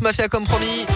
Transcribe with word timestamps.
Mafia 0.00 0.28
comme. 0.28 0.44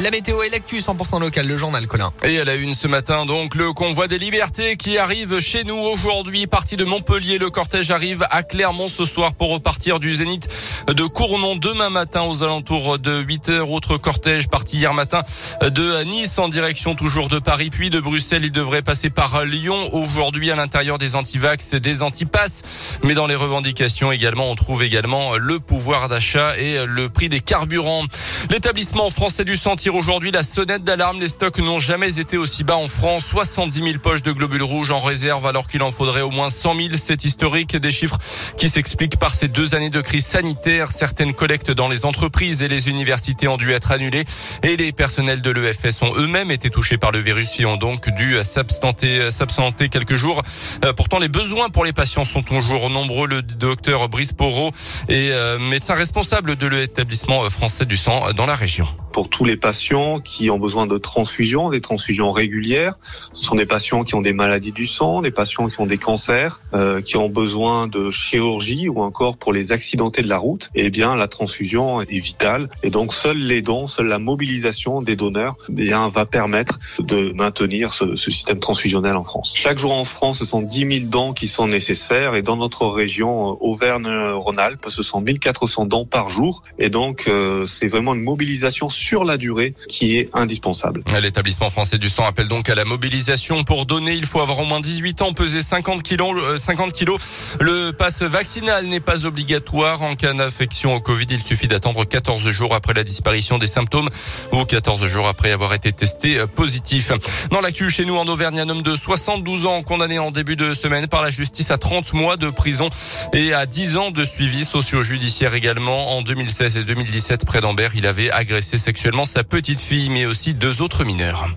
La 0.00 0.10
météo 0.10 0.42
et 0.42 0.50
l'actu 0.50 0.78
100% 0.78 1.20
local, 1.20 1.46
le 1.46 1.56
journal 1.56 1.86
Colin. 1.86 2.12
Et 2.24 2.38
à 2.40 2.44
la 2.44 2.56
une 2.56 2.74
ce 2.74 2.88
matin, 2.88 3.24
donc, 3.24 3.54
le 3.54 3.72
convoi 3.72 4.08
des 4.08 4.18
libertés 4.18 4.76
qui 4.76 4.98
arrive 4.98 5.40
chez 5.40 5.64
nous 5.64 5.76
aujourd'hui. 5.76 6.46
Parti 6.46 6.76
de 6.76 6.84
Montpellier, 6.84 7.38
le 7.38 7.50
cortège 7.50 7.90
arrive 7.90 8.26
à 8.30 8.42
Clermont 8.42 8.88
ce 8.88 9.06
soir 9.06 9.32
pour 9.34 9.50
repartir 9.50 9.98
du 9.98 10.14
Zénith 10.14 10.48
de 10.86 11.04
Cournon 11.04 11.56
demain 11.56 11.90
matin 11.90 12.22
aux 12.22 12.42
alentours 12.42 12.98
de 12.98 13.20
8 13.20 13.48
heures. 13.48 13.70
Autre 13.70 13.96
cortège 13.96 14.48
parti 14.48 14.78
hier 14.78 14.94
matin 14.94 15.22
de 15.62 16.02
Nice 16.04 16.38
en 16.38 16.48
direction 16.48 16.94
toujours 16.94 17.28
de 17.28 17.38
Paris 17.38 17.70
puis 17.70 17.90
de 17.90 18.00
Bruxelles. 18.00 18.44
Il 18.44 18.52
devrait 18.52 18.82
passer 18.82 19.10
par 19.10 19.44
Lyon 19.44 19.94
aujourd'hui 19.94 20.50
à 20.50 20.56
l'intérieur 20.56 20.98
des 20.98 21.16
antivax, 21.16 21.74
des 21.74 22.02
antipasses. 22.02 22.98
Mais 23.02 23.14
dans 23.14 23.26
les 23.26 23.34
revendications 23.34 24.12
également, 24.12 24.50
on 24.50 24.54
trouve 24.54 24.82
également 24.82 25.36
le 25.36 25.60
pouvoir 25.60 26.08
d'achat 26.08 26.56
et 26.58 26.84
le 26.86 27.08
prix 27.08 27.28
des 27.28 27.40
carburants. 27.40 28.04
L'établissement 28.50 29.10
français 29.10 29.44
du 29.44 29.56
sang 29.56 29.76
tire 29.76 29.94
aujourd'hui 29.94 30.30
la 30.30 30.42
sonnette 30.42 30.84
d'alarme. 30.84 31.20
Les 31.20 31.28
stocks 31.28 31.58
n'ont 31.58 31.80
jamais 31.80 32.18
été 32.18 32.36
aussi 32.36 32.64
bas 32.64 32.76
en 32.76 32.88
France. 32.88 33.24
70 33.26 33.78
000 33.78 33.98
poches 34.02 34.22
de 34.22 34.32
globules 34.32 34.62
rouges 34.62 34.90
en 34.90 35.00
réserve 35.00 35.46
alors 35.46 35.66
qu'il 35.68 35.82
en 35.82 35.90
faudrait 35.90 36.22
au 36.22 36.30
moins 36.30 36.50
100 36.50 36.76
000. 36.76 36.88
C'est 36.96 37.24
historique. 37.24 37.76
Des 37.76 37.92
chiffres 37.92 38.18
qui 38.56 38.68
s'expliquent 38.68 39.18
par 39.18 39.34
ces 39.34 39.48
deux 39.48 39.74
années 39.74 39.90
de 39.90 40.00
crise 40.00 40.26
sanitaire. 40.26 40.73
Certaines 40.88 41.34
collectes 41.34 41.70
dans 41.70 41.88
les 41.88 42.04
entreprises 42.04 42.62
et 42.62 42.68
les 42.68 42.88
universités 42.88 43.48
ont 43.48 43.56
dû 43.56 43.70
être 43.70 43.92
annulées 43.92 44.24
et 44.62 44.76
les 44.76 44.92
personnels 44.92 45.40
de 45.40 45.50
l'EFS 45.50 46.02
ont 46.02 46.12
eux-mêmes 46.16 46.50
été 46.50 46.70
touchés 46.70 46.98
par 46.98 47.12
le 47.12 47.20
virus 47.20 47.60
et 47.60 47.66
ont 47.66 47.76
donc 47.76 48.08
dû 48.10 48.36
s'absenter, 48.42 49.30
s'absenter 49.30 49.88
quelques 49.88 50.16
jours. 50.16 50.42
Euh, 50.84 50.92
pourtant, 50.92 51.18
les 51.18 51.28
besoins 51.28 51.70
pour 51.70 51.84
les 51.84 51.92
patients 51.92 52.24
sont 52.24 52.42
toujours 52.42 52.90
nombreux. 52.90 53.28
Le 53.28 53.42
docteur 53.42 54.08
Brice 54.08 54.32
Porot 54.32 54.72
est 55.08 55.30
euh, 55.30 55.58
médecin 55.58 55.94
responsable 55.94 56.56
de 56.56 56.66
l'établissement 56.66 57.48
français 57.50 57.86
du 57.86 57.96
sang 57.96 58.32
dans 58.32 58.46
la 58.46 58.54
région 58.54 58.88
pour 59.14 59.28
tous 59.28 59.44
les 59.44 59.56
patients 59.56 60.18
qui 60.18 60.50
ont 60.50 60.58
besoin 60.58 60.88
de 60.88 60.98
transfusions, 60.98 61.70
des 61.70 61.80
transfusions 61.80 62.32
régulières. 62.32 62.96
Ce 63.32 63.44
sont 63.44 63.54
des 63.54 63.64
patients 63.64 64.02
qui 64.02 64.16
ont 64.16 64.20
des 64.20 64.32
maladies 64.32 64.72
du 64.72 64.86
sang, 64.86 65.22
des 65.22 65.30
patients 65.30 65.68
qui 65.68 65.80
ont 65.80 65.86
des 65.86 65.98
cancers, 65.98 66.60
euh, 66.74 67.00
qui 67.00 67.16
ont 67.16 67.28
besoin 67.28 67.86
de 67.86 68.10
chirurgie 68.10 68.88
ou 68.88 69.02
encore 69.02 69.36
pour 69.36 69.52
les 69.52 69.70
accidentés 69.70 70.22
de 70.22 70.28
la 70.28 70.38
route. 70.38 70.68
Eh 70.74 70.90
bien, 70.90 71.14
la 71.14 71.28
transfusion 71.28 72.02
est 72.02 72.18
vitale 72.18 72.68
et 72.82 72.90
donc 72.90 73.14
seuls 73.14 73.38
les 73.38 73.62
dons, 73.62 73.86
seule 73.86 74.08
la 74.08 74.18
mobilisation 74.18 75.00
des 75.00 75.14
donneurs, 75.14 75.54
eh 75.68 75.72
bien, 75.72 76.08
va 76.08 76.26
permettre 76.26 76.80
de 76.98 77.32
maintenir 77.34 77.94
ce, 77.94 78.16
ce 78.16 78.32
système 78.32 78.58
transfusionnel 78.58 79.14
en 79.14 79.22
France. 79.22 79.52
Chaque 79.54 79.78
jour 79.78 79.92
en 79.92 80.04
France, 80.04 80.40
ce 80.40 80.44
sont 80.44 80.60
10 80.60 80.98
000 81.02 81.08
dons 81.08 81.34
qui 81.34 81.46
sont 81.46 81.68
nécessaires 81.68 82.34
et 82.34 82.42
dans 82.42 82.56
notre 82.56 82.88
région 82.88 83.52
euh, 83.52 83.54
Auvergne-Rhône-Alpes, 83.60 84.86
ce 84.88 85.04
sont 85.04 85.20
1400 85.20 85.86
dons 85.86 86.04
par 86.04 86.30
jour 86.30 86.64
et 86.80 86.90
donc 86.90 87.28
euh, 87.28 87.64
c'est 87.64 87.86
vraiment 87.86 88.14
une 88.14 88.24
mobilisation 88.24 88.88
la 89.12 89.36
durée 89.36 89.74
qui 89.88 90.18
est 90.18 90.30
indispensable. 90.32 91.04
L'établissement 91.20 91.70
français 91.70 91.98
du 91.98 92.08
sang 92.08 92.24
appelle 92.26 92.48
donc 92.48 92.68
à 92.68 92.74
la 92.74 92.84
mobilisation. 92.84 93.64
Pour 93.64 93.86
donner, 93.86 94.12
il 94.14 94.26
faut 94.26 94.40
avoir 94.40 94.60
au 94.60 94.64
moins 94.64 94.80
18 94.80 95.22
ans, 95.22 95.32
peser 95.34 95.62
50 95.62 96.02
kilos. 96.02 96.60
50 96.60 96.92
kilos. 96.92 97.20
Le 97.60 97.92
passe 97.92 98.22
vaccinal 98.22 98.86
n'est 98.86 99.00
pas 99.00 99.26
obligatoire. 99.26 100.02
En 100.02 100.14
cas 100.14 100.32
d'infection 100.32 100.94
au 100.94 101.00
Covid, 101.00 101.26
il 101.30 101.42
suffit 101.42 101.68
d'attendre 101.68 102.04
14 102.04 102.48
jours 102.50 102.74
après 102.74 102.94
la 102.94 103.04
disparition 103.04 103.58
des 103.58 103.66
symptômes 103.66 104.08
ou 104.52 104.64
14 104.64 105.06
jours 105.06 105.28
après 105.28 105.52
avoir 105.52 105.74
été 105.74 105.92
testé 105.92 106.42
positif. 106.54 107.12
Dans 107.50 107.60
l'actu 107.60 107.90
chez 107.90 108.06
nous 108.06 108.16
en 108.16 108.26
Auvergne, 108.26 108.60
un 108.60 108.68
homme 108.68 108.82
de 108.82 108.96
72 108.96 109.66
ans 109.66 109.82
condamné 109.82 110.18
en 110.18 110.30
début 110.30 110.56
de 110.56 110.72
semaine 110.72 111.06
par 111.08 111.20
la 111.20 111.30
justice 111.30 111.70
à 111.70 111.78
30 111.78 112.14
mois 112.14 112.36
de 112.36 112.48
prison 112.48 112.88
et 113.32 113.52
à 113.52 113.66
10 113.66 113.96
ans 113.98 114.10
de 114.10 114.24
suivi 114.24 114.64
socio-judiciaire 114.64 115.54
également. 115.54 116.16
En 116.16 116.22
2016 116.22 116.78
et 116.78 116.84
2017, 116.84 117.44
près 117.44 117.60
d'Ambert, 117.60 117.92
il 117.94 118.06
avait 118.06 118.30
agressé 118.30 118.78
ses 118.78 118.93
sexuellement 118.94 119.24
sa 119.24 119.42
petite 119.42 119.80
fille, 119.80 120.08
mais 120.08 120.24
aussi 120.24 120.54
deux 120.54 120.80
autres 120.80 121.02
mineurs. 121.04 121.48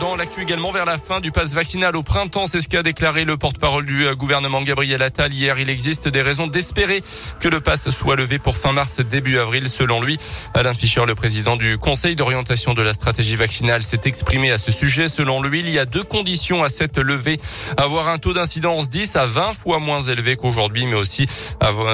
Dans 0.00 0.16
l'actu 0.16 0.42
également 0.42 0.70
vers 0.70 0.86
la 0.86 0.98
fin 0.98 1.20
du 1.20 1.30
pass 1.30 1.52
vaccinal 1.52 1.94
au 1.94 2.02
printemps, 2.02 2.46
c'est 2.46 2.60
ce 2.60 2.68
qu'a 2.68 2.82
déclaré 2.82 3.24
le 3.24 3.36
porte-parole 3.36 3.84
du 3.84 4.06
euh, 4.06 4.14
gouvernement 4.14 4.62
Gabriel 4.62 5.02
Attal 5.02 5.32
hier. 5.32 5.58
Il 5.58 5.68
existe 5.68 6.08
des 6.08 6.22
raisons 6.22 6.46
d'espérer 6.46 7.02
que 7.38 7.48
le 7.48 7.60
pass 7.60 7.90
soit 7.90 8.16
levé 8.16 8.38
pour 8.38 8.56
fin 8.56 8.72
mars, 8.72 9.00
début 9.00 9.38
avril, 9.38 9.68
selon 9.68 10.00
lui. 10.00 10.18
Alain 10.54 10.74
Fischer, 10.74 11.04
le 11.06 11.14
président 11.14 11.56
du 11.56 11.78
Conseil 11.78 12.16
d'orientation 12.16 12.72
de 12.72 12.82
la 12.82 12.94
stratégie 12.94 13.36
vaccinale, 13.36 13.82
s'est 13.82 14.00
exprimé 14.04 14.50
à 14.50 14.58
ce 14.58 14.72
sujet. 14.72 15.06
Selon 15.06 15.42
lui, 15.42 15.60
il 15.60 15.68
y 15.68 15.78
a 15.78 15.84
deux 15.84 16.02
conditions 16.02 16.64
à 16.64 16.68
cette 16.68 16.98
levée. 16.98 17.38
Avoir 17.76 18.08
un 18.08 18.18
taux 18.18 18.32
d'incidence 18.32 18.88
10 18.88 19.16
à 19.16 19.26
20 19.26 19.52
fois 19.52 19.78
moins 19.78 20.00
élevé 20.00 20.36
qu'aujourd'hui, 20.36 20.86
mais 20.86 20.96
aussi 20.96 21.26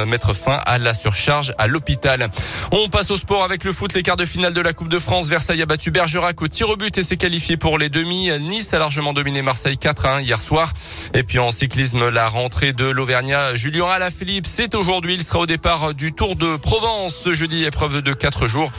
mettre 0.07 0.33
fin 0.33 0.61
à 0.65 0.79
la 0.79 0.95
surcharge 0.95 1.53
à 1.59 1.67
l'hôpital. 1.67 2.29
On 2.71 2.89
passe 2.89 3.11
au 3.11 3.17
sport 3.17 3.45
avec 3.45 3.65
le 3.65 3.73
foot, 3.73 3.93
les 3.95 4.03
quarts 4.03 4.17
de 4.17 4.27
finale 4.27 4.55
de 4.55 4.61
la 4.61 4.73
Coupe 4.73 4.89
de 4.89 4.99
France. 4.99 5.29
Versailles 5.29 5.63
a 5.63 5.67
battu 5.67 5.91
Bergerac 5.91 6.41
au 6.41 6.49
tir 6.49 6.71
au 6.71 6.77
but 6.77 6.97
et 6.97 7.03
s'est 7.03 7.17
qualifié 7.17 7.56
pour 7.56 7.78
les 7.78 7.89
demi. 7.89 8.31
Nice 8.41 8.72
a 8.75 8.78
largement 8.78 9.12
dominé 9.12 9.43
Marseille 9.43 9.78
4 9.78 10.06
1 10.06 10.21
hier 10.21 10.41
soir. 10.41 10.72
Et 11.15 11.22
puis 11.22 11.39
en 11.39 11.50
cyclisme, 11.50 12.09
la 12.09 12.28
rentrée 12.28 12.72
de 12.72 12.84
l'Auvergnat 12.84 13.55
Julien 13.55 13.87
Alaphilippe, 13.87 14.47
c'est 14.47 14.75
aujourd'hui. 14.75 15.15
Il 15.15 15.22
sera 15.22 15.41
au 15.41 15.47
départ 15.47 15.95
du 15.95 16.12
Tour 16.12 16.37
de 16.37 16.56
Provence 16.56 17.15
ce 17.15 17.34
jeudi, 17.34 17.65
épreuve 17.65 18.03
de 18.03 18.12
4 18.12 18.47
jours, 18.47 18.71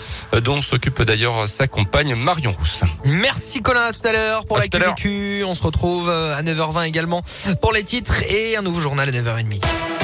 dont 0.43 0.61
s'occupe 0.61 1.01
d'ailleurs 1.01 1.47
sa 1.47 1.67
compagne 1.67 2.15
Marion 2.15 2.53
Rousse. 2.57 2.83
Merci 3.05 3.61
Colin, 3.61 3.81
à 3.81 3.93
tout 3.93 4.07
à 4.07 4.11
l'heure 4.11 4.45
pour 4.45 4.57
la 4.57 4.65
On 5.45 5.55
se 5.55 5.63
retrouve 5.63 6.09
à 6.09 6.41
9h20 6.43 6.87
également 6.87 7.23
pour 7.61 7.73
les 7.73 7.83
titres 7.83 8.23
et 8.29 8.57
un 8.57 8.61
nouveau 8.61 8.81
journal 8.81 9.09
à 9.09 9.11
9h30. 9.11 9.96